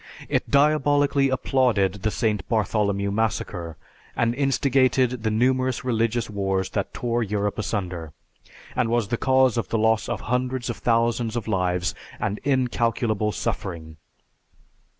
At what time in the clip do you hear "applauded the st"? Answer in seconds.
1.29-2.49